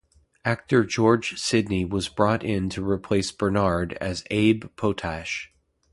Actor 0.43 0.85
George 0.85 1.39
Sidney 1.39 1.85
was 1.85 2.09
brought 2.09 2.43
in 2.43 2.71
to 2.71 2.83
replace 2.83 3.31
Bernard 3.31 3.93
as 4.01 4.23
Abe 4.31 4.65
Potash. 4.75 5.53